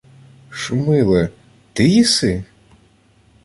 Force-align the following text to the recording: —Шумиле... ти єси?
—Шумиле... 0.59 1.29
ти 1.73 1.89
єси? 1.89 2.43